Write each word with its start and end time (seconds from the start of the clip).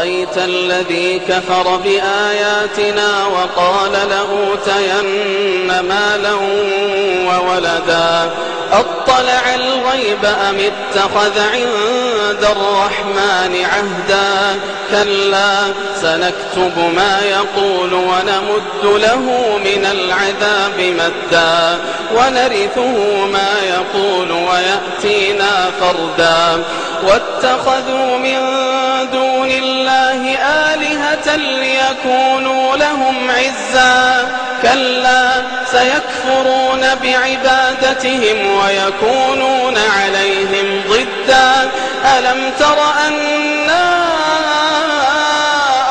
أرأيت 0.00 0.38
الذي 0.38 1.20
كفر 1.28 1.76
بآياتنا 1.76 3.26
وقال 3.26 3.92
لأوتين 3.92 5.80
مالا 5.88 6.34
وولدا؟ 7.26 8.30
أطلع 8.72 9.54
الغيب 9.54 10.24
أم 10.24 10.56
اتخذ 10.58 11.40
عند 11.40 12.44
الرحمن 12.44 13.64
عهدا؟ 13.64 14.60
كلا 14.90 15.56
سنكتب 16.02 16.78
ما 16.96 17.20
يقول 17.30 17.94
ونمد 17.94 19.00
له 19.02 19.20
من 19.64 19.86
العذاب 19.92 20.80
مدا. 20.80 21.78
ونرثه 22.14 23.26
ما 23.26 23.50
يقول 23.68 24.32
ويأتينا 24.32 25.70
فردا. 25.80 26.62
واتخذوا 27.02 28.18
من 28.18 28.40
ليكونوا 31.28 32.76
لهم 32.76 33.30
عزا. 33.30 34.28
كلا 34.62 35.30
سيكفرون 35.70 36.80
بعبادتهم 37.02 38.56
ويكونون 38.56 39.78
عليهم 39.78 40.82
ضدا. 40.88 41.70
ألم 42.18 42.52
تر 42.58 42.78
أنا 43.06 44.04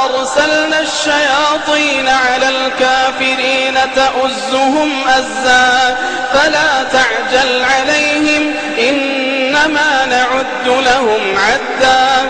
أرسلنا 0.06 0.80
الشياطين 0.80 2.10
على 2.10 2.50
الكافرين 2.50 3.78
تأزهم 3.96 4.92
أزا؟ 5.08 5.98
فلا 6.34 6.84
تعجل 6.84 7.64
عليهم 7.64 8.54
إنما 8.80 10.06
نعد 10.06 10.68
لهم 10.68 11.38
عدا. 11.38 12.30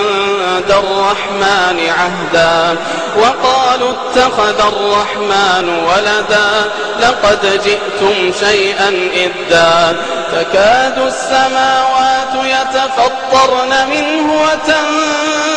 الرحمن 0.57 1.79
عهدا 1.89 2.77
وقالوا 3.17 3.91
اتخذ 3.91 4.59
الرحمن 4.59 5.69
ولدا 5.69 6.71
لقد 6.99 7.61
جئتم 7.63 8.31
شيئا 8.39 9.09
إدا 9.15 9.95
تكاد 10.31 10.97
السماوات 10.97 12.33
يتفطرن 12.43 13.71
منه 13.89 14.27
وتنشق 14.43 15.49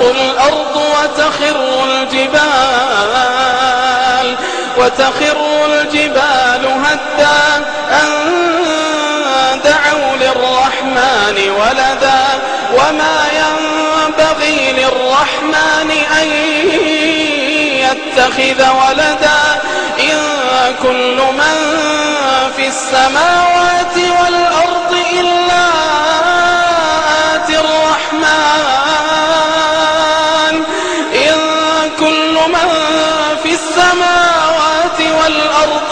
الأرض 0.00 0.76
وتخر 0.76 1.58
الجبال 1.84 3.22
وتخر 4.78 5.38
الجبال 5.66 6.31
يتخذ 18.12 18.60
ولدا 18.70 19.40
إن 20.00 20.18
كل 20.82 21.16
من 21.16 21.56
في 22.56 22.66
السماوات 22.68 23.96
والأرض 23.96 24.92
إلا 25.12 25.64
آتي 27.34 27.56
الرحمن. 27.60 28.24
إن 31.14 31.38
كل 31.98 32.34
من 32.48 32.68
في 33.42 33.52
السماوات 33.52 35.00
والأرض 35.00 35.91